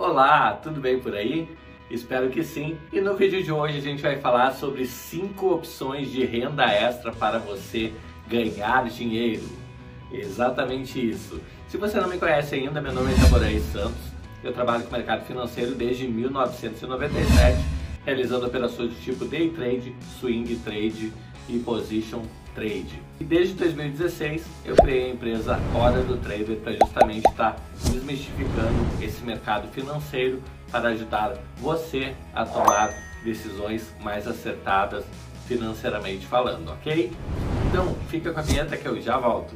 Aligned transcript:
Olá, 0.00 0.54
tudo 0.54 0.80
bem 0.80 0.98
por 0.98 1.14
aí? 1.14 1.46
Espero 1.90 2.30
que 2.30 2.42
sim. 2.42 2.78
E 2.90 3.02
no 3.02 3.14
vídeo 3.16 3.42
de 3.42 3.52
hoje 3.52 3.76
a 3.76 3.80
gente 3.82 4.00
vai 4.00 4.16
falar 4.16 4.52
sobre 4.52 4.86
cinco 4.86 5.52
opções 5.52 6.10
de 6.10 6.24
renda 6.24 6.64
extra 6.64 7.12
para 7.12 7.38
você 7.38 7.92
ganhar 8.26 8.88
dinheiro. 8.88 9.44
Exatamente 10.10 10.98
isso. 11.06 11.38
Se 11.68 11.76
você 11.76 12.00
não 12.00 12.08
me 12.08 12.16
conhece 12.16 12.54
ainda, 12.54 12.80
meu 12.80 12.94
nome 12.94 13.12
é 13.12 13.14
Taboré 13.16 13.58
Santos. 13.58 14.00
Eu 14.42 14.54
trabalho 14.54 14.84
com 14.84 14.88
o 14.88 14.92
mercado 14.92 15.26
financeiro 15.26 15.74
desde 15.74 16.08
1997, 16.08 17.58
realizando 18.02 18.46
operações 18.46 18.94
do 18.94 19.00
tipo 19.02 19.26
day 19.26 19.50
trade, 19.50 19.94
swing 20.18 20.56
trade 20.64 21.12
e 21.50 21.58
position 21.58 22.22
trade. 22.54 23.00
E 23.18 23.24
desde 23.24 23.54
2016 23.54 24.44
eu 24.64 24.76
criei 24.76 25.10
a 25.10 25.14
empresa 25.14 25.58
Hora 25.74 26.02
do 26.02 26.16
Trader 26.16 26.56
para 26.58 26.72
justamente 26.72 27.28
estar 27.28 27.52
tá 27.52 27.62
desmistificando 27.84 29.04
esse 29.04 29.22
mercado 29.22 29.68
financeiro 29.68 30.42
para 30.70 30.90
ajudar 30.90 31.36
você 31.58 32.14
a 32.34 32.44
tomar 32.44 32.92
decisões 33.24 33.94
mais 34.00 34.26
acertadas 34.26 35.04
financeiramente 35.46 36.26
falando, 36.26 36.70
ok? 36.70 37.12
Então 37.68 37.94
fica 38.08 38.32
com 38.32 38.38
a 38.38 38.42
vinheta 38.42 38.76
que 38.76 38.86
eu 38.86 39.00
já 39.00 39.18
volto. 39.18 39.54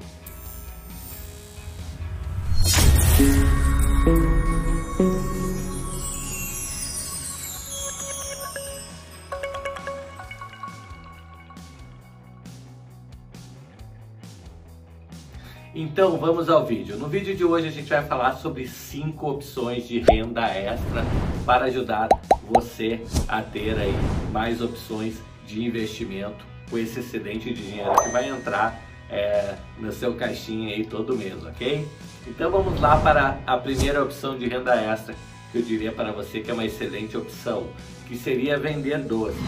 Então 15.94 16.18
vamos 16.18 16.48
ao 16.48 16.66
vídeo. 16.66 16.96
No 16.96 17.06
vídeo 17.06 17.36
de 17.36 17.44
hoje 17.44 17.68
a 17.68 17.70
gente 17.70 17.88
vai 17.88 18.04
falar 18.04 18.32
sobre 18.32 18.66
cinco 18.66 19.30
opções 19.30 19.86
de 19.86 20.00
renda 20.00 20.44
extra 20.48 21.04
para 21.46 21.66
ajudar 21.66 22.08
você 22.52 23.00
a 23.28 23.40
ter 23.40 23.78
aí 23.78 23.94
mais 24.32 24.60
opções 24.60 25.22
de 25.46 25.64
investimento 25.64 26.44
com 26.68 26.76
esse 26.78 26.98
excedente 26.98 27.54
de 27.54 27.62
dinheiro 27.62 27.92
que 28.02 28.08
vai 28.08 28.28
entrar 28.28 28.82
é, 29.08 29.54
no 29.78 29.92
seu 29.92 30.16
caixinha 30.16 30.74
aí 30.74 30.84
todo 30.84 31.16
mês, 31.16 31.40
ok? 31.44 31.86
Então 32.26 32.50
vamos 32.50 32.80
lá 32.80 32.96
para 32.96 33.38
a 33.46 33.56
primeira 33.56 34.02
opção 34.02 34.36
de 34.36 34.48
renda 34.48 34.74
extra 34.74 35.14
que 35.52 35.58
eu 35.58 35.62
diria 35.62 35.92
para 35.92 36.10
você 36.10 36.40
que 36.40 36.50
é 36.50 36.54
uma 36.54 36.64
excelente 36.64 37.16
opção, 37.16 37.68
que 38.08 38.16
seria 38.16 38.58
vender 38.58 38.98
doce. 38.98 39.38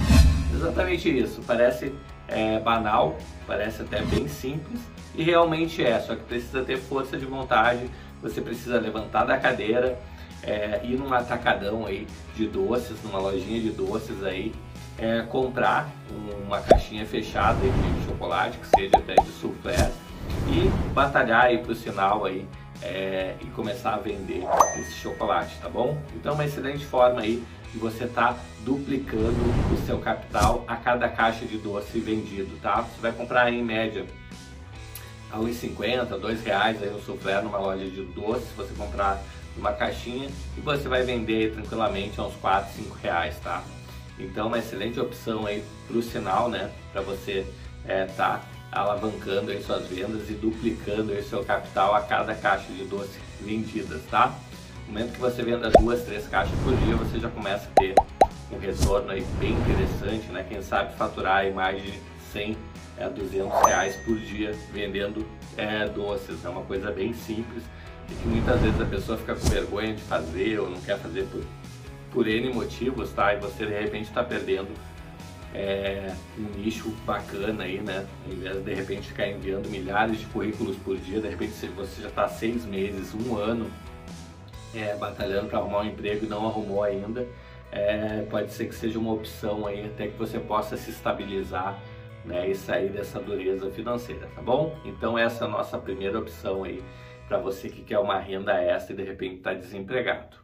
Exatamente 0.54 1.08
isso, 1.08 1.42
parece 1.44 1.92
é, 2.28 2.60
banal, 2.60 3.18
parece 3.48 3.82
até 3.82 4.00
bem 4.02 4.28
simples, 4.28 4.80
e 5.16 5.22
realmente 5.22 5.84
é, 5.84 5.98
só 6.00 6.14
que 6.14 6.22
precisa 6.22 6.62
ter 6.62 6.76
força 6.76 7.16
de 7.16 7.24
vontade, 7.24 7.90
você 8.22 8.40
precisa 8.40 8.78
levantar 8.78 9.24
da 9.24 9.38
cadeira, 9.38 9.98
é, 10.42 10.80
ir 10.84 10.96
num 10.96 11.12
atacadão 11.12 11.86
aí 11.86 12.06
de 12.34 12.46
doces, 12.46 13.02
numa 13.02 13.18
lojinha 13.18 13.60
de 13.60 13.70
doces 13.70 14.22
aí, 14.22 14.52
é, 14.98 15.22
comprar 15.22 15.88
uma 16.44 16.60
caixinha 16.60 17.04
fechada 17.04 17.58
de 17.60 18.06
chocolate, 18.06 18.58
que 18.58 18.66
seja 18.68 18.96
até 18.96 19.14
de 19.14 19.28
soufflé, 19.32 19.90
e 20.48 20.68
batalhar 20.92 21.46
aí 21.46 21.58
pro 21.58 21.74
sinal 21.74 22.24
aí 22.24 22.46
é, 22.82 23.34
e 23.40 23.46
começar 23.46 23.94
a 23.94 23.98
vender 23.98 24.44
esse 24.78 24.94
chocolate, 24.94 25.56
tá 25.60 25.68
bom? 25.68 26.00
Então 26.14 26.34
uma 26.34 26.44
excelente 26.44 26.84
forma 26.84 27.20
aí 27.20 27.42
de 27.72 27.78
você 27.78 28.04
estar 28.04 28.34
tá 28.34 28.40
duplicando 28.64 29.36
o 29.72 29.86
seu 29.86 29.98
capital 29.98 30.64
a 30.66 30.76
cada 30.76 31.08
caixa 31.08 31.44
de 31.46 31.58
doce 31.58 31.98
vendido, 31.98 32.56
tá? 32.60 32.82
Você 32.82 33.00
vai 33.00 33.12
comprar 33.12 33.52
em 33.52 33.62
média 33.62 34.06
a 35.30 35.38
1,50, 35.38 36.18
dois 36.18 36.42
reais 36.42 36.82
aí 36.82 36.90
no 36.90 37.00
soufflé 37.02 37.40
numa 37.40 37.58
loja 37.58 37.84
de 37.84 38.02
doces, 38.02 38.48
você 38.56 38.72
comprar 38.74 39.22
uma 39.56 39.72
caixinha 39.72 40.28
e 40.56 40.60
você 40.60 40.88
vai 40.88 41.02
vender 41.02 41.52
tranquilamente 41.52 42.20
a 42.20 42.24
uns 42.24 42.34
4, 42.36 42.74
5 42.76 42.94
reais, 43.02 43.38
tá? 43.40 43.62
Então 44.18 44.46
uma 44.48 44.58
excelente 44.58 44.98
opção 45.00 45.46
aí 45.46 45.64
para 45.86 45.96
o 45.96 46.02
sinal, 46.02 46.48
né? 46.48 46.70
Para 46.92 47.02
você 47.02 47.46
é, 47.86 48.04
tá 48.04 48.42
alavancando 48.70 49.50
aí 49.50 49.62
suas 49.62 49.86
vendas 49.86 50.28
e 50.28 50.34
duplicando 50.34 51.12
aí 51.12 51.22
seu 51.22 51.44
capital 51.44 51.94
a 51.94 52.00
cada 52.02 52.34
caixa 52.34 52.72
de 52.72 52.84
doce 52.84 53.18
vendidas, 53.40 54.02
tá? 54.10 54.34
No 54.86 54.92
momento 54.92 55.12
que 55.14 55.20
você 55.20 55.42
venda 55.42 55.70
duas, 55.70 56.02
três 56.04 56.28
caixas 56.28 56.54
por 56.60 56.74
dia, 56.76 56.94
você 56.96 57.18
já 57.18 57.28
começa 57.28 57.68
a 57.68 57.80
ter 57.80 57.94
um 58.52 58.58
retorno 58.58 59.10
aí 59.10 59.24
bem 59.38 59.52
interessante, 59.52 60.26
né? 60.30 60.46
Quem 60.48 60.62
sabe 60.62 60.94
faturar 60.96 61.38
aí 61.38 61.52
mais 61.52 61.82
de 61.82 61.98
100 62.32 62.56
a 62.98 63.08
200 63.08 63.66
reais 63.66 63.96
por 63.96 64.16
dia 64.18 64.54
vendendo 64.72 65.26
é, 65.56 65.86
doces. 65.88 66.44
É 66.44 66.48
uma 66.48 66.62
coisa 66.62 66.90
bem 66.90 67.12
simples 67.12 67.62
e 68.10 68.14
que 68.14 68.28
muitas 68.28 68.60
vezes 68.60 68.80
a 68.80 68.84
pessoa 68.84 69.18
fica 69.18 69.34
com 69.34 69.48
vergonha 69.48 69.94
de 69.94 70.02
fazer 70.02 70.58
ou 70.60 70.70
não 70.70 70.80
quer 70.80 70.98
fazer 70.98 71.24
por, 71.24 71.42
por 72.12 72.28
N 72.28 72.52
motivos, 72.52 73.12
tá? 73.12 73.34
E 73.34 73.38
você 73.38 73.66
de 73.66 73.78
repente 73.78 74.04
está 74.04 74.22
perdendo 74.22 74.68
é, 75.54 76.14
um 76.38 76.58
nicho 76.58 76.90
bacana 77.04 77.64
aí, 77.64 77.80
né? 77.80 78.06
Ao 78.26 78.32
invés 78.32 78.56
de 78.56 78.62
de 78.62 78.74
repente 78.74 79.08
ficar 79.08 79.28
enviando 79.28 79.68
milhares 79.68 80.20
de 80.20 80.26
currículos 80.26 80.76
por 80.76 80.96
dia, 80.96 81.20
de 81.20 81.28
repente 81.28 81.52
você 81.74 82.02
já 82.02 82.08
está 82.08 82.28
seis 82.28 82.64
meses, 82.64 83.14
um 83.14 83.36
ano 83.36 83.70
é, 84.74 84.94
batalhando 84.96 85.48
para 85.48 85.58
arrumar 85.58 85.80
um 85.80 85.86
emprego 85.86 86.26
e 86.26 86.28
não 86.28 86.46
arrumou 86.46 86.82
ainda, 86.82 87.26
é, 87.72 88.24
pode 88.30 88.52
ser 88.52 88.66
que 88.66 88.74
seja 88.74 88.98
uma 88.98 89.12
opção 89.12 89.66
aí 89.66 89.86
até 89.86 90.06
que 90.06 90.16
você 90.16 90.38
possa 90.38 90.76
se 90.76 90.90
estabilizar 90.90 91.78
né, 92.26 92.50
e 92.50 92.54
sair 92.54 92.90
dessa 92.90 93.20
dureza 93.20 93.70
financeira, 93.70 94.28
tá 94.34 94.42
bom? 94.42 94.76
Então 94.84 95.16
essa 95.16 95.44
é 95.44 95.48
a 95.48 95.50
nossa 95.50 95.78
primeira 95.78 96.18
opção 96.18 96.64
aí 96.64 96.82
para 97.28 97.38
você 97.38 97.68
que 97.68 97.82
quer 97.82 97.98
uma 97.98 98.18
renda 98.18 98.52
extra 98.54 98.92
e 98.92 98.96
de 98.96 99.04
repente 99.04 99.36
está 99.36 99.54
desempregado. 99.54 100.36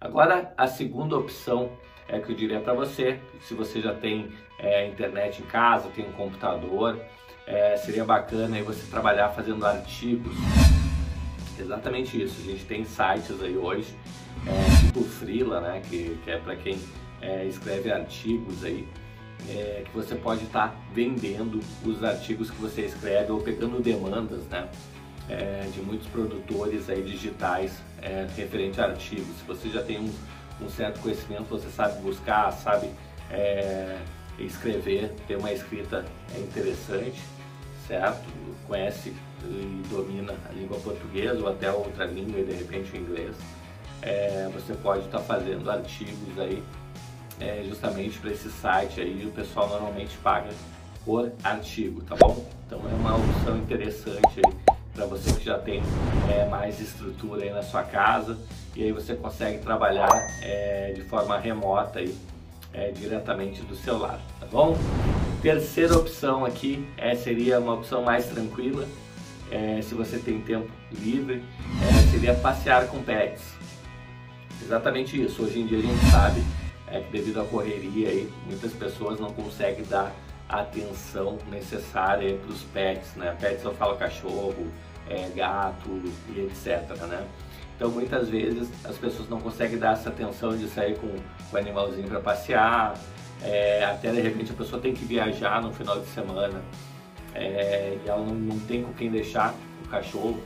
Agora 0.00 0.52
a 0.56 0.66
segunda 0.66 1.16
opção 1.16 1.72
é 2.08 2.18
que 2.18 2.32
eu 2.32 2.36
diria 2.36 2.60
para 2.60 2.72
você, 2.72 3.20
se 3.40 3.54
você 3.54 3.80
já 3.80 3.94
tem 3.94 4.30
é, 4.58 4.86
internet 4.86 5.42
em 5.42 5.46
casa, 5.46 5.88
tem 5.90 6.06
um 6.06 6.12
computador, 6.12 6.98
é, 7.46 7.76
seria 7.76 8.04
bacana 8.04 8.56
aí 8.56 8.62
você 8.62 8.88
trabalhar 8.90 9.28
fazendo 9.30 9.64
artigos. 9.64 10.34
Exatamente 11.58 12.22
isso. 12.22 12.40
A 12.40 12.44
gente 12.44 12.64
tem 12.64 12.84
sites 12.84 13.42
aí 13.42 13.56
hoje, 13.56 13.94
é, 14.46 14.86
tipo 14.86 15.02
Freela, 15.02 15.60
né, 15.60 15.82
que, 15.88 16.18
que 16.24 16.30
é 16.30 16.38
para 16.38 16.56
quem 16.56 16.78
é, 17.20 17.44
escreve 17.44 17.90
artigos 17.90 18.64
aí 18.64 18.88
é, 19.48 19.84
que 19.84 19.94
você 19.94 20.14
pode 20.14 20.44
estar 20.44 20.68
tá 20.68 20.74
vendendo 20.92 21.60
os 21.84 22.02
artigos 22.02 22.50
que 22.50 22.60
você 22.60 22.82
escreve 22.82 23.30
ou 23.30 23.40
pegando 23.40 23.80
demandas, 23.80 24.44
né? 24.46 24.68
É, 25.28 25.68
de 25.74 25.80
muitos 25.82 26.06
produtores 26.08 26.88
aí 26.88 27.02
digitais 27.02 27.82
é, 28.00 28.26
referente 28.34 28.80
a 28.80 28.84
artigos. 28.84 29.36
Se 29.38 29.44
você 29.46 29.68
já 29.68 29.82
tem 29.82 29.98
um, 29.98 30.10
um, 30.64 30.70
certo 30.70 31.00
conhecimento, 31.00 31.44
você 31.44 31.68
sabe 31.68 32.00
buscar, 32.00 32.50
sabe 32.52 32.90
é, 33.30 33.98
escrever, 34.38 35.14
ter 35.26 35.36
uma 35.36 35.52
escrita 35.52 36.04
é 36.34 36.40
interessante, 36.40 37.20
certo? 37.86 38.26
Conhece 38.66 39.12
e 39.44 39.82
domina 39.90 40.34
a 40.48 40.52
língua 40.52 40.78
portuguesa 40.80 41.40
ou 41.40 41.48
até 41.48 41.70
outra 41.70 42.06
língua 42.06 42.40
e 42.40 42.44
de 42.44 42.52
repente 42.52 42.92
o 42.92 42.96
inglês. 42.96 43.36
É, 44.00 44.48
você 44.54 44.72
pode 44.74 45.04
estar 45.04 45.18
tá 45.18 45.24
fazendo 45.24 45.70
artigos 45.70 46.38
aí 46.38 46.62
é, 47.40 47.64
justamente 47.66 48.18
para 48.18 48.30
esse 48.30 48.50
site 48.50 49.00
aí 49.00 49.24
o 49.26 49.30
pessoal 49.30 49.68
normalmente 49.68 50.16
paga 50.18 50.50
por 51.04 51.32
artigo, 51.42 52.02
tá 52.02 52.14
bom? 52.16 52.44
Então 52.66 52.80
é 52.80 52.94
uma 52.94 53.16
opção 53.16 53.56
interessante 53.56 54.42
para 54.94 55.06
você 55.06 55.32
que 55.32 55.44
já 55.44 55.58
tem 55.58 55.82
é, 56.30 56.46
mais 56.48 56.80
estrutura 56.80 57.44
aí 57.44 57.50
na 57.50 57.62
sua 57.62 57.82
casa 57.82 58.36
e 58.74 58.82
aí 58.82 58.92
você 58.92 59.14
consegue 59.14 59.58
trabalhar 59.58 60.10
é, 60.42 60.92
de 60.94 61.02
forma 61.02 61.38
remota 61.38 62.00
aí, 62.00 62.14
é, 62.72 62.90
diretamente 62.90 63.62
do 63.62 63.74
celular, 63.74 64.20
tá 64.38 64.46
bom? 64.46 64.76
Terceira 65.40 65.96
opção 65.96 66.44
aqui 66.44 66.86
é, 66.96 67.14
seria 67.14 67.60
uma 67.60 67.74
opção 67.74 68.02
mais 68.02 68.26
tranquila, 68.26 68.86
é, 69.50 69.80
se 69.80 69.94
você 69.94 70.18
tem 70.18 70.40
tempo 70.40 70.70
livre, 70.92 71.42
é, 71.82 72.10
seria 72.10 72.34
passear 72.34 72.88
com 72.88 73.02
pets. 73.02 73.54
Exatamente 74.62 75.22
isso, 75.22 75.42
hoje 75.42 75.60
em 75.60 75.66
dia 75.66 75.78
a 75.78 75.82
gente 75.82 76.04
sabe 76.10 76.42
é 76.90 77.00
devido 77.10 77.40
à 77.40 77.44
correria 77.44 78.08
aí, 78.08 78.32
muitas 78.46 78.72
pessoas 78.72 79.18
não 79.20 79.32
conseguem 79.32 79.84
dar 79.84 80.12
a 80.48 80.60
atenção 80.60 81.38
necessária 81.50 82.36
para 82.36 82.50
os 82.50 82.62
pets, 82.62 83.14
né? 83.16 83.36
Pets 83.38 83.64
eu 83.64 83.74
falo 83.74 83.96
cachorro, 83.96 84.66
é, 85.08 85.28
gato 85.34 86.02
e 86.28 86.40
etc, 86.40 86.96
né? 87.06 87.26
Então 87.76 87.90
muitas 87.90 88.28
vezes 88.28 88.68
as 88.84 88.96
pessoas 88.96 89.28
não 89.28 89.40
conseguem 89.40 89.78
dar 89.78 89.92
essa 89.92 90.08
atenção 90.08 90.56
de 90.56 90.66
sair 90.68 90.96
com, 90.98 91.08
com 91.08 91.56
o 91.56 91.58
animalzinho 91.58 92.08
para 92.08 92.20
passear, 92.20 92.98
é, 93.42 93.84
até 93.84 94.10
de 94.10 94.20
repente 94.20 94.50
a 94.50 94.54
pessoa 94.54 94.80
tem 94.80 94.92
que 94.92 95.04
viajar 95.04 95.62
no 95.62 95.72
final 95.72 96.00
de 96.00 96.06
semana 96.06 96.60
é, 97.34 97.96
e 98.04 98.08
ela 98.08 98.24
não, 98.24 98.34
não 98.34 98.58
tem 98.60 98.82
com 98.82 98.92
quem 98.94 99.10
deixar 99.10 99.54
o 99.84 99.88
cachorro 99.88 100.40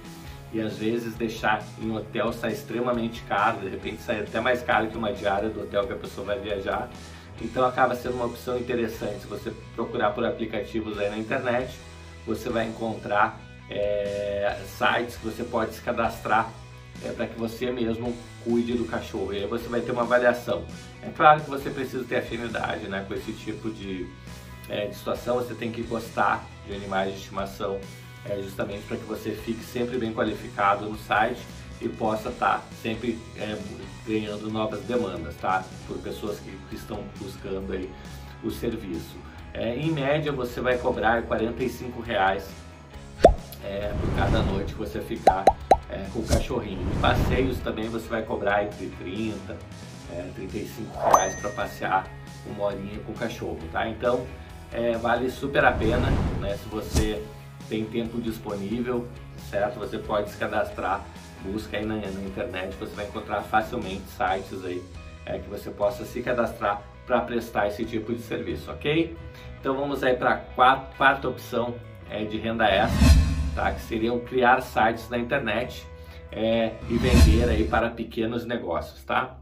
e 0.52 0.60
às 0.60 0.76
vezes 0.76 1.14
deixar 1.14 1.62
em 1.80 1.90
hotel 1.94 2.32
sai 2.32 2.52
extremamente 2.52 3.22
caro, 3.22 3.60
de 3.60 3.68
repente 3.68 4.02
sai 4.02 4.20
até 4.20 4.40
mais 4.40 4.62
caro 4.62 4.88
que 4.88 4.96
uma 4.96 5.12
diária 5.12 5.48
do 5.48 5.62
hotel 5.62 5.86
que 5.86 5.92
a 5.92 5.96
pessoa 5.96 6.26
vai 6.26 6.38
viajar. 6.38 6.90
Então 7.40 7.64
acaba 7.64 7.94
sendo 7.94 8.14
uma 8.14 8.26
opção 8.26 8.58
interessante. 8.58 9.20
Se 9.20 9.26
você 9.26 9.52
procurar 9.74 10.10
por 10.10 10.24
aplicativos 10.24 10.98
aí 10.98 11.08
na 11.08 11.18
internet, 11.18 11.74
você 12.26 12.50
vai 12.50 12.66
encontrar 12.66 13.40
é, 13.70 14.58
sites 14.66 15.16
que 15.16 15.24
você 15.24 15.42
pode 15.42 15.74
se 15.74 15.80
cadastrar 15.80 16.52
é 17.04 17.12
para 17.12 17.26
que 17.26 17.38
você 17.38 17.70
mesmo 17.70 18.14
cuide 18.44 18.74
do 18.74 18.84
cachorro. 18.84 19.32
E 19.32 19.38
aí 19.38 19.46
você 19.46 19.68
vai 19.68 19.80
ter 19.80 19.92
uma 19.92 20.02
avaliação. 20.02 20.64
É 21.02 21.10
claro 21.10 21.40
que 21.40 21.50
você 21.50 21.70
precisa 21.70 22.04
ter 22.04 22.16
afinidade 22.16 22.86
né, 22.88 23.04
com 23.06 23.14
esse 23.14 23.32
tipo 23.32 23.70
de, 23.70 24.06
é, 24.68 24.86
de 24.86 24.94
situação, 24.94 25.36
você 25.36 25.54
tem 25.54 25.72
que 25.72 25.82
gostar 25.82 26.44
de 26.66 26.74
animais 26.74 27.12
de 27.12 27.20
estimação, 27.20 27.80
é, 28.28 28.40
justamente 28.42 28.82
para 28.86 28.96
que 28.96 29.04
você 29.04 29.30
fique 29.32 29.64
sempre 29.64 29.98
bem 29.98 30.12
qualificado 30.12 30.88
no 30.88 30.98
site 30.98 31.40
e 31.80 31.88
possa 31.88 32.28
estar 32.28 32.58
tá 32.58 32.64
sempre 32.82 33.18
é, 33.36 33.58
ganhando 34.06 34.50
novas 34.50 34.80
demandas, 34.82 35.34
tá? 35.36 35.64
Por 35.86 35.98
pessoas 35.98 36.38
que, 36.38 36.74
estão 36.74 37.02
buscando 37.18 37.72
aí 37.72 37.90
o 38.42 38.50
serviço. 38.50 39.16
É, 39.52 39.76
em 39.76 39.90
média 39.90 40.32
você 40.32 40.60
vai 40.60 40.78
cobrar 40.78 41.22
45 41.22 42.00
reais, 42.00 42.48
é, 43.64 43.92
por 44.00 44.14
cada 44.16 44.42
noite 44.42 44.72
que 44.72 44.78
você 44.78 45.00
ficar 45.00 45.44
é, 45.90 46.06
com 46.12 46.20
o 46.20 46.26
cachorrinho. 46.26 46.80
Em 46.80 47.00
passeios 47.00 47.58
também 47.58 47.88
você 47.88 48.08
vai 48.08 48.22
cobrar 48.22 48.64
entre 48.64 48.86
30 48.98 49.56
é, 50.12 50.30
35 50.34 50.98
reais 50.98 51.34
para 51.40 51.50
passear 51.50 52.06
uma 52.46 52.66
horinha 52.66 52.98
com 53.00 53.12
o 53.12 53.14
cachorro, 53.14 53.58
tá? 53.72 53.88
Então 53.88 54.26
é, 54.72 54.96
vale 54.96 55.30
super 55.30 55.64
a 55.64 55.72
pena, 55.72 56.08
né? 56.40 56.56
Se 56.56 56.68
você 56.68 57.22
tem 57.72 57.86
tempo 57.86 58.20
disponível, 58.20 59.08
certo? 59.48 59.78
Você 59.78 59.96
pode 59.96 60.28
se 60.28 60.36
cadastrar, 60.36 61.02
busca 61.42 61.78
aí 61.78 61.86
na, 61.86 61.94
na 61.94 62.22
internet, 62.22 62.76
você 62.78 62.94
vai 62.94 63.06
encontrar 63.06 63.40
facilmente 63.40 64.02
sites 64.10 64.62
aí 64.62 64.82
é, 65.24 65.38
que 65.38 65.48
você 65.48 65.70
possa 65.70 66.04
se 66.04 66.20
cadastrar 66.22 66.82
para 67.06 67.22
prestar 67.22 67.68
esse 67.68 67.82
tipo 67.86 68.12
de 68.12 68.20
serviço, 68.20 68.70
ok? 68.70 69.16
Então 69.58 69.74
vamos 69.74 70.04
aí 70.04 70.14
para 70.14 70.34
a 70.34 70.76
quarta 70.76 71.30
opção 71.30 71.74
é, 72.10 72.24
de 72.24 72.36
renda 72.36 72.66
extra, 72.66 73.08
tá? 73.54 73.72
Que 73.72 73.80
seriam 73.80 74.20
criar 74.20 74.60
sites 74.60 75.08
na 75.08 75.16
internet 75.16 75.86
é, 76.30 76.74
e 76.90 76.98
vender 76.98 77.48
aí 77.48 77.66
para 77.66 77.88
pequenos 77.88 78.44
negócios, 78.44 79.02
tá? 79.02 79.38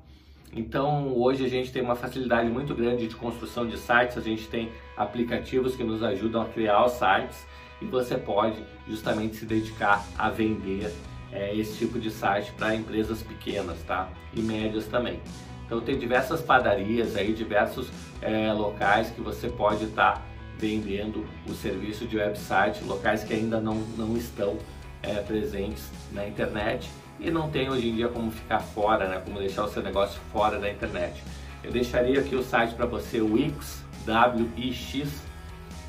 Então 0.53 1.17
hoje 1.17 1.45
a 1.45 1.49
gente 1.49 1.73
tem 1.73 1.83
uma 1.83 1.97
facilidade 1.97 2.49
muito 2.49 2.77
grande 2.77 3.09
de 3.09 3.17
construção 3.17 3.67
de 3.67 3.77
sites, 3.77 4.17
a 4.17 4.21
gente 4.21 4.47
tem 4.47 4.71
aplicativos 4.97 5.75
que 5.75 5.83
nos 5.83 6.01
ajudam 6.05 6.43
a 6.43 6.45
criar 6.45 6.85
os 6.85 6.93
sites 6.93 7.51
e 7.81 7.87
você 7.87 8.17
pode 8.17 8.63
justamente 8.89 9.37
se 9.37 9.47
dedicar 9.47 10.05
a 10.19 10.29
vender 10.29 10.93
é, 11.33 11.55
esse 11.55 11.79
tipo 11.79 11.99
de 11.99 12.11
site 12.11 12.53
para 12.53 12.75
empresas 12.75 13.23
pequenas, 13.23 13.79
tá? 13.83 14.09
E 14.35 14.41
médias 14.41 14.87
também. 14.87 15.21
Então 15.65 15.81
tem 15.81 15.99
diversas 15.99 16.43
padarias 16.43 17.17
aí, 17.17 17.33
diversos 17.33 17.89
é, 18.21 18.53
locais 18.53 19.11
que 19.11 19.21
você 19.21 19.49
pode 19.49 19.85
estar 19.85 20.15
tá 20.15 20.23
vendendo 20.59 21.25
o 21.49 21.55
serviço 21.55 22.07
de 22.07 22.17
website, 22.17 22.85
locais 22.85 23.25
que 23.25 23.33
ainda 23.33 23.61
não, 23.61 23.77
não 23.97 24.17
estão 24.17 24.59
é, 25.03 25.15
presentes 25.15 25.89
na 26.13 26.27
internet 26.27 26.91
e 27.19 27.31
não 27.31 27.51
tem 27.51 27.71
hoje 27.71 27.89
em 27.89 27.95
dia 27.95 28.09
como 28.09 28.31
ficar 28.31 28.61
fora, 28.61 29.09
né? 29.09 29.23
como 29.25 29.39
deixar 29.39 29.65
o 29.65 29.69
seu 29.69 29.83
negócio 29.83 30.21
fora 30.33 30.59
da 30.59 30.71
internet. 30.71 31.23
Eu 31.63 31.71
deixaria 31.71 32.21
aqui 32.21 32.35
o 32.35 32.43
site 32.43 32.75
para 32.75 32.87
você, 32.87 33.21
Wix, 33.21 33.85
W-I-X, 34.05 35.23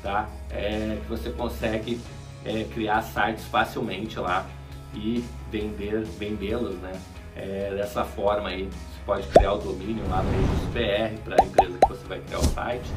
tá? 0.02 0.28
É, 0.50 0.98
que 1.02 1.08
você 1.08 1.30
consegue 1.30 2.00
é, 2.44 2.64
criar 2.64 3.02
sites 3.02 3.44
facilmente 3.44 4.18
lá 4.18 4.46
e 4.94 5.24
vender, 5.50 6.02
vendê-los, 6.18 6.74
né? 6.76 6.92
É, 7.34 7.74
dessa 7.74 8.04
forma 8.04 8.50
aí, 8.50 8.64
você 8.64 9.00
pode 9.06 9.26
criar 9.28 9.54
o 9.54 9.58
domínio 9.58 10.06
lá 10.08 10.22
no 10.22 10.72
PR 10.72 11.18
para 11.24 11.36
a 11.40 11.46
empresa 11.46 11.78
que 11.78 11.88
você 11.88 12.06
vai 12.06 12.20
criar 12.20 12.38
o 12.38 12.44
site 12.44 12.90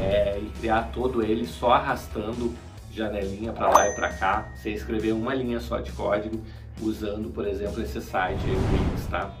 é, 0.00 0.38
e 0.38 0.50
criar 0.60 0.90
todo 0.92 1.22
ele 1.22 1.46
só 1.46 1.72
arrastando 1.72 2.54
janelinha 2.92 3.52
para 3.52 3.68
lá 3.68 3.88
e 3.88 3.94
para 3.94 4.10
cá, 4.10 4.52
sem 4.54 4.74
escrever 4.74 5.12
uma 5.12 5.34
linha 5.34 5.58
só 5.58 5.78
de 5.78 5.90
código 5.92 6.40
usando, 6.80 7.30
por 7.30 7.46
exemplo, 7.46 7.82
esse 7.82 8.00
site 8.00 8.44
Wix, 8.44 9.06
tá? 9.06 9.34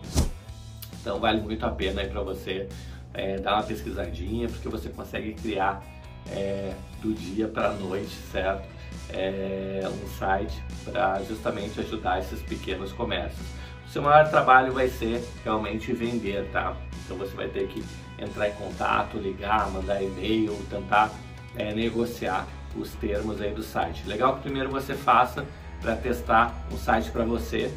Então 1.00 1.20
vale 1.20 1.40
muito 1.40 1.64
a 1.64 1.70
pena 1.70 2.00
aí 2.00 2.08
para 2.08 2.22
você 2.22 2.68
é, 3.14 3.36
dar 3.38 3.54
uma 3.54 3.62
pesquisadinha, 3.62 4.48
porque 4.48 4.68
você 4.68 4.88
consegue 4.88 5.34
criar 5.34 5.82
é, 6.30 6.72
do 7.00 7.12
dia 7.12 7.48
para 7.48 7.70
a 7.70 7.72
noite, 7.72 8.14
certo? 8.30 8.66
É, 9.08 9.82
um 9.84 10.08
site 10.18 10.62
para 10.84 11.22
justamente 11.24 11.80
ajudar 11.80 12.20
esses 12.20 12.40
pequenos 12.42 12.92
comércios. 12.92 13.46
O 13.86 13.90
seu 13.90 14.02
maior 14.02 14.28
trabalho 14.30 14.72
vai 14.72 14.88
ser 14.88 15.22
realmente 15.44 15.92
vender, 15.92 16.48
tá? 16.50 16.74
Então 17.04 17.16
você 17.16 17.34
vai 17.34 17.48
ter 17.48 17.66
que 17.68 17.84
entrar 18.18 18.48
em 18.48 18.52
contato, 18.52 19.18
ligar, 19.18 19.70
mandar 19.70 20.02
e-mail, 20.02 20.56
tentar 20.70 21.10
é, 21.56 21.74
negociar 21.74 22.46
os 22.76 22.92
termos 22.94 23.40
aí 23.40 23.52
do 23.52 23.62
site. 23.62 24.06
Legal 24.06 24.36
que 24.36 24.42
primeiro 24.42 24.70
você 24.70 24.94
faça 24.94 25.44
para 25.80 25.96
testar 25.96 26.54
um 26.72 26.78
site 26.78 27.10
para 27.10 27.24
você, 27.24 27.70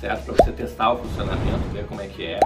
certo? 0.00 0.24
Para 0.24 0.34
você 0.34 0.52
testar 0.52 0.92
o 0.92 0.98
funcionamento, 0.98 1.68
ver 1.72 1.86
como 1.86 2.00
é 2.00 2.06
que 2.06 2.24
é. 2.24 2.40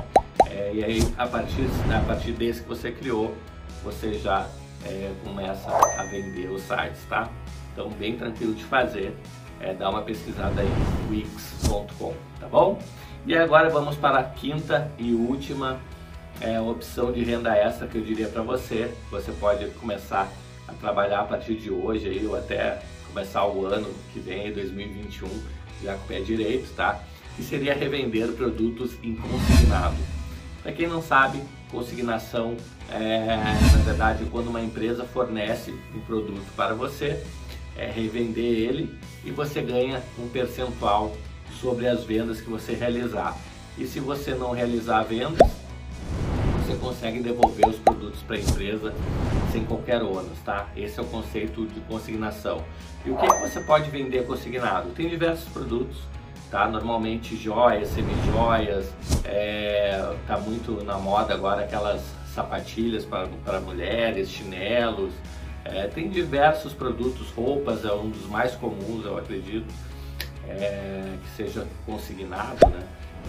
é 0.46 0.70
e 0.72 0.84
aí 0.84 1.00
a 1.18 1.26
partir, 1.26 1.66
a 1.94 2.00
partir 2.06 2.32
desse 2.32 2.62
que 2.62 2.68
você 2.68 2.90
criou, 2.90 3.34
você 3.84 4.14
já 4.14 4.48
é, 4.84 5.12
começa 5.22 5.70
a 5.70 6.04
vender 6.04 6.48
os 6.50 6.62
sites, 6.62 7.04
tá? 7.08 7.28
Então 7.72 7.90
bem 7.90 8.16
tranquilo 8.16 8.54
de 8.54 8.64
fazer. 8.64 9.14
É, 9.60 9.72
dá 9.72 9.88
uma 9.88 10.02
pesquisada 10.02 10.60
aí 10.60 10.68
wix.com, 11.10 12.14
tá 12.40 12.48
bom? 12.48 12.78
E 13.26 13.36
agora 13.36 13.70
vamos 13.70 13.96
para 13.96 14.18
a 14.18 14.24
quinta 14.24 14.90
e 14.98 15.12
última 15.12 15.78
é, 16.40 16.60
opção 16.60 17.12
de 17.12 17.22
renda 17.22 17.56
extra 17.56 17.86
que 17.86 17.96
eu 17.96 18.02
diria 18.02 18.28
para 18.28 18.42
você. 18.42 18.92
Você 19.10 19.32
pode 19.32 19.66
começar 19.72 20.30
a 20.66 20.72
trabalhar 20.72 21.20
a 21.20 21.24
partir 21.24 21.54
de 21.56 21.70
hoje 21.70 22.08
aí, 22.08 22.26
ou 22.26 22.36
até 22.36 22.82
começar 23.06 23.46
o 23.46 23.64
ano 23.66 23.88
que 24.12 24.18
vem, 24.18 24.52
2021, 24.52 25.28
já 25.82 25.94
com 25.94 26.04
o 26.04 26.08
pé 26.08 26.20
direito, 26.20 26.74
tá? 26.74 27.00
Que 27.36 27.42
seria 27.42 27.74
revender 27.74 28.32
produtos 28.32 28.92
em 29.02 29.14
consignado. 29.14 29.96
Para 30.64 30.72
quem 30.72 30.88
não 30.88 31.02
sabe, 31.02 31.42
consignação 31.70 32.56
é, 32.90 33.36
na 33.70 33.82
verdade, 33.84 34.24
quando 34.32 34.48
uma 34.48 34.62
empresa 34.62 35.04
fornece 35.04 35.74
um 35.94 36.00
produto 36.00 36.42
para 36.56 36.72
você, 36.72 37.22
é 37.76 37.84
revender 37.90 38.42
ele 38.42 38.98
e 39.22 39.30
você 39.30 39.60
ganha 39.60 40.02
um 40.18 40.26
percentual 40.26 41.14
sobre 41.60 41.86
as 41.86 42.02
vendas 42.04 42.40
que 42.40 42.48
você 42.48 42.72
realizar. 42.72 43.36
E 43.76 43.86
se 43.86 44.00
você 44.00 44.34
não 44.34 44.52
realizar 44.52 45.02
vendas, 45.02 45.50
você 46.64 46.74
consegue 46.76 47.20
devolver 47.20 47.68
os 47.68 47.76
produtos 47.76 48.22
para 48.22 48.36
a 48.36 48.40
empresa 48.40 48.94
sem 49.52 49.66
qualquer 49.66 50.02
ônus, 50.02 50.38
tá? 50.46 50.70
Esse 50.74 50.98
é 50.98 51.02
o 51.02 51.06
conceito 51.06 51.66
de 51.66 51.80
consignação. 51.80 52.64
E 53.04 53.10
o 53.10 53.16
que, 53.18 53.26
que 53.26 53.40
você 53.40 53.60
pode 53.60 53.90
vender 53.90 54.26
consignado? 54.26 54.88
Tem 54.92 55.10
diversos 55.10 55.46
produtos, 55.50 55.98
tá? 56.54 56.68
Normalmente 56.68 57.36
joias, 57.36 57.88
semi-joias, 57.88 58.94
é, 59.24 60.14
tá 60.24 60.38
muito 60.38 60.84
na 60.84 60.96
moda 60.96 61.34
agora 61.34 61.64
aquelas 61.64 62.00
sapatilhas 62.32 63.04
para, 63.04 63.60
mulheres, 63.60 64.30
chinelos, 64.30 65.12
é, 65.64 65.88
tem 65.88 66.08
diversos 66.08 66.72
produtos, 66.72 67.28
roupas 67.32 67.84
é 67.84 67.92
um 67.92 68.08
dos 68.08 68.28
mais 68.28 68.54
comuns, 68.54 69.04
eu 69.04 69.18
acredito, 69.18 69.66
é, 70.48 71.16
que 71.24 71.30
seja 71.30 71.66
consignado, 71.84 72.68
né? 72.70 72.86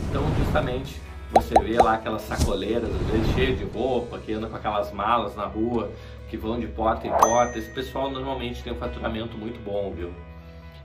Então, 0.08 0.24
justamente, 0.38 1.02
você 1.34 1.56
vê 1.64 1.82
lá 1.82 1.96
aquelas 1.96 2.22
sacoleiras, 2.22 2.90
às 2.94 3.08
vezes 3.08 3.34
cheias 3.34 3.58
de 3.58 3.64
roupa, 3.64 4.20
que 4.20 4.34
anda 4.34 4.48
com 4.48 4.56
aquelas 4.56 4.92
malas 4.92 5.36
na 5.36 5.46
rua, 5.46 5.90
que 6.30 6.38
vão 6.38 6.60
de 6.60 6.68
porta 6.68 7.08
em 7.08 7.12
porta. 7.12 7.58
Esse 7.58 7.72
pessoal 7.72 8.12
normalmente 8.12 8.62
tem 8.62 8.72
um 8.72 8.78
faturamento 8.78 9.36
muito 9.36 9.60
bom, 9.64 9.92
viu? 9.96 10.14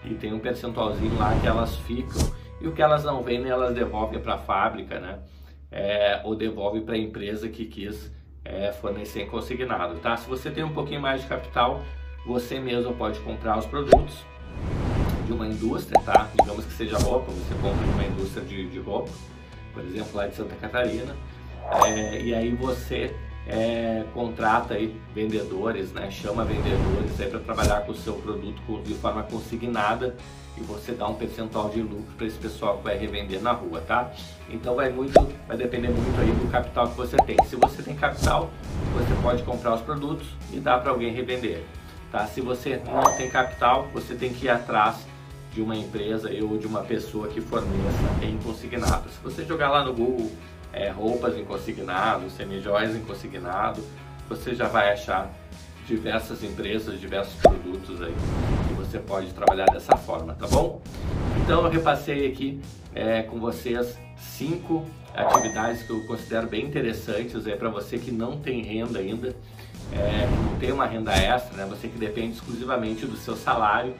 E 0.05 0.15
tem 0.15 0.33
um 0.33 0.39
percentualzinho 0.39 1.17
lá 1.19 1.39
que 1.41 1.47
elas 1.47 1.77
ficam. 1.77 2.21
E 2.61 2.69
o 2.69 2.73
que 2.73 2.83
elas 2.83 3.05
não 3.05 3.23
vendem, 3.23 3.51
elas 3.51 3.75
devolvem 3.75 4.21
para 4.21 4.35
a 4.35 4.39
fábrica, 4.39 4.99
né? 4.99 5.19
É, 5.71 6.21
ou 6.25 6.35
devolve 6.35 6.81
para 6.81 6.95
a 6.95 6.99
empresa 6.99 7.49
que 7.49 7.65
quis 7.65 8.13
é, 8.45 8.73
fornecer 8.73 9.27
consignado, 9.27 9.99
tá? 10.01 10.17
Se 10.17 10.29
você 10.29 10.51
tem 10.51 10.65
um 10.65 10.73
pouquinho 10.73 11.01
mais 11.01 11.23
de 11.23 11.29
capital, 11.29 11.83
você 12.27 12.59
mesmo 12.59 12.95
pode 12.95 13.21
comprar 13.21 13.59
os 13.59 13.67
produtos 13.67 14.25
de 15.27 15.33
uma 15.33 15.47
indústria, 15.47 16.03
tá? 16.03 16.29
Digamos 16.41 16.65
que 16.65 16.73
seja 16.73 16.99
roupa, 16.99 17.31
você 17.31 17.55
compra 17.55 17.85
de 17.85 17.93
uma 17.93 18.05
indústria 18.05 18.45
de, 18.45 18.69
de 18.69 18.79
roupa 18.79 19.11
por 19.73 19.85
exemplo, 19.85 20.17
lá 20.17 20.27
de 20.27 20.35
Santa 20.35 20.55
Catarina, 20.57 21.17
é, 21.87 22.21
e 22.21 22.35
aí 22.35 22.55
você 22.55 23.15
é, 23.47 24.05
contrata 24.15 24.75
aí 24.75 25.01
vendedores, 25.15 25.93
né, 25.93 26.11
chama 26.11 26.45
vendedores 26.45 27.13
para 27.31 27.41
trabalhar 27.41 27.81
com 27.81 27.93
o 27.93 27.97
seu 27.97 28.15
produto 28.15 28.83
de 28.85 28.95
forma 28.95 29.23
consignada 29.25 30.17
e 30.57 30.61
você 30.63 30.93
dá 30.93 31.07
um 31.09 31.15
percentual 31.15 31.69
de 31.71 31.81
lucro 31.81 32.13
para 32.17 32.27
esse 32.27 32.39
pessoal 32.39 32.79
que 32.79 32.85
vai 32.85 32.97
revender 32.97 33.41
na 33.41 33.53
rua, 33.53 33.81
tá? 33.81 34.13
Então 34.49 34.75
vai 34.75 34.91
muito, 34.91 35.15
vai 35.47 35.57
depender 35.57 35.89
muito 35.89 36.21
aí 36.21 36.31
do 36.33 36.51
capital 36.51 36.89
que 36.89 36.97
você 36.97 37.17
tem. 37.19 37.37
Se 37.47 37.57
você 37.57 37.83
tem 37.83 37.95
capital, 37.95 38.51
você 38.93 39.23
pode 39.23 39.43
comprar 39.43 39.75
os 39.75 39.81
produtos 39.81 40.29
e 40.53 40.59
dar 40.59 40.81
para 40.81 40.91
alguém 40.91 41.13
revender, 41.13 41.65
tá? 42.11 42.27
Se 42.27 42.41
você 42.41 42.81
não 42.85 43.01
tem 43.17 43.31
capital, 43.31 43.89
você 43.93 44.15
tem 44.15 44.33
que 44.33 44.47
ir 44.47 44.51
atrás 44.51 45.07
de 45.53 45.63
uma 45.63 45.77
empresa 45.77 46.31
ou 46.43 46.59
de 46.59 46.67
uma 46.67 46.83
pessoa 46.83 47.29
que 47.29 47.41
forneça 47.41 48.25
em 48.25 48.37
consignado. 48.39 49.09
Se 49.09 49.23
você 49.23 49.45
jogar 49.45 49.71
lá 49.71 49.85
no 49.85 49.93
Google 49.95 50.31
é, 50.73 50.89
roupas 50.91 51.37
em 51.37 51.45
consignado, 51.45 52.31
semijóias 52.31 52.95
em 52.95 53.01
consignado, 53.01 53.83
você 54.29 54.55
já 54.55 54.69
vai 54.69 54.93
achar 54.93 55.31
diversas 55.87 56.43
empresas, 56.45 57.01
diversos 57.01 57.35
produtos 57.35 58.01
aí 58.01 58.15
que 58.69 58.75
você 58.75 58.99
pode 58.99 59.33
trabalhar 59.33 59.67
dessa 59.67 59.97
forma, 59.97 60.35
tá 60.35 60.47
bom? 60.47 60.81
Então 61.43 61.65
eu 61.65 61.71
repassei 61.71 62.29
aqui 62.29 62.61
é, 62.95 63.23
com 63.23 63.41
vocês 63.41 63.99
cinco 64.17 64.87
atividades 65.15 65.83
que 65.83 65.91
eu 65.91 66.07
considero 66.07 66.47
bem 66.47 66.67
interessantes 66.67 67.43
para 67.59 67.69
você 67.69 67.99
que 67.99 68.13
não 68.13 68.39
tem 68.39 68.63
renda 68.63 69.01
ainda, 69.01 69.35
é, 69.93 70.29
não 70.45 70.59
tem 70.59 70.71
uma 70.71 70.87
renda 70.87 71.13
extra, 71.13 71.57
né? 71.57 71.67
você 71.69 71.89
que 71.89 71.99
depende 71.99 72.35
exclusivamente 72.35 73.07
do 73.07 73.17
seu 73.17 73.37
salário, 73.37 73.95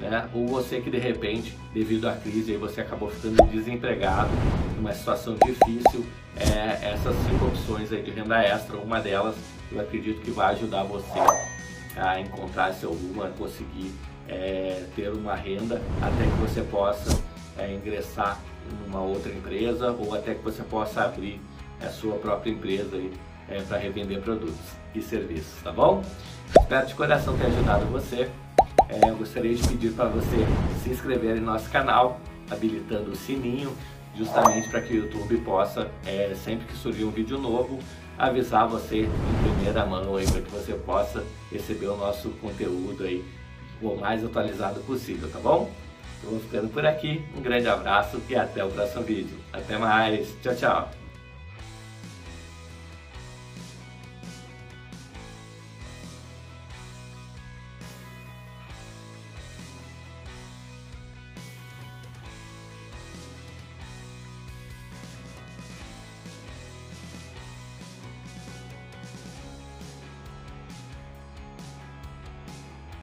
né? 0.00 0.28
ou 0.32 0.46
você 0.46 0.80
que 0.80 0.90
de 0.90 0.98
repente, 0.98 1.56
devido 1.74 2.08
à 2.08 2.12
crise, 2.12 2.52
aí 2.52 2.58
você 2.58 2.80
acabou 2.80 3.10
ficando 3.10 3.36
desempregado, 3.50 4.30
numa 4.76 4.92
situação 4.92 5.36
difícil, 5.44 6.06
é, 6.36 6.92
essas 6.92 7.14
cinco 7.26 7.46
opções 7.46 7.92
aí 7.92 8.02
de 8.02 8.10
renda 8.10 8.42
extra, 8.42 8.76
uma 8.78 9.00
delas 9.00 9.36
eu 9.70 9.80
acredito 9.80 10.20
que 10.22 10.30
vai 10.30 10.54
ajudar 10.54 10.82
você 10.84 11.20
a 11.96 12.18
encontrar 12.18 12.72
seu 12.72 12.90
rumo, 12.90 13.22
a 13.22 13.28
conseguir 13.28 13.92
é, 14.28 14.84
ter 14.96 15.10
uma 15.10 15.34
renda 15.34 15.80
até 16.00 16.24
que 16.24 16.36
você 16.40 16.62
possa 16.62 17.20
é, 17.58 17.72
ingressar 17.72 18.40
em 18.70 18.88
uma 18.88 19.00
outra 19.00 19.32
empresa 19.32 19.92
ou 19.92 20.14
até 20.14 20.34
que 20.34 20.42
você 20.42 20.62
possa 20.62 21.02
abrir 21.02 21.40
a 21.80 21.88
sua 21.88 22.16
própria 22.16 22.50
empresa 22.50 23.00
é, 23.48 23.60
para 23.62 23.78
revender 23.78 24.20
produtos 24.20 24.54
e 24.94 25.02
serviços, 25.02 25.62
tá 25.62 25.72
bom? 25.72 26.02
Espero 26.58 26.86
de 26.86 26.94
coração 26.94 27.36
ter 27.36 27.46
ajudado 27.46 27.86
você. 27.86 28.30
É, 28.90 29.08
eu 29.08 29.16
gostaria 29.16 29.54
de 29.54 29.66
pedir 29.68 29.92
para 29.92 30.06
você 30.06 30.36
se 30.82 30.90
inscrever 30.90 31.36
em 31.36 31.40
nosso 31.40 31.70
canal, 31.70 32.20
habilitando 32.50 33.12
o 33.12 33.16
sininho, 33.16 33.72
justamente 34.16 34.68
para 34.68 34.80
que 34.80 34.94
o 34.94 35.04
YouTube 35.04 35.36
possa, 35.38 35.88
é, 36.04 36.34
sempre 36.34 36.66
que 36.66 36.76
surgir 36.76 37.04
um 37.04 37.10
vídeo 37.10 37.38
novo, 37.38 37.78
avisar 38.18 38.68
você 38.68 39.02
em 39.02 39.54
primeira 39.54 39.86
mão 39.86 40.16
aí 40.16 40.26
para 40.26 40.40
que 40.40 40.50
você 40.50 40.74
possa 40.74 41.24
receber 41.50 41.86
o 41.86 41.96
nosso 41.96 42.30
conteúdo 42.40 43.04
aí 43.04 43.24
o 43.80 43.96
mais 43.96 44.24
atualizado 44.24 44.80
possível, 44.80 45.30
tá 45.30 45.38
bom? 45.38 45.70
Então, 46.18 46.32
vou 46.32 46.40
ficando 46.40 46.68
por 46.68 46.84
aqui, 46.84 47.24
um 47.34 47.40
grande 47.40 47.66
abraço 47.66 48.20
e 48.28 48.36
até 48.36 48.62
o 48.62 48.68
próximo 48.68 49.04
vídeo. 49.04 49.38
Até 49.52 49.78
mais, 49.78 50.28
tchau, 50.42 50.54
tchau! 50.54 50.99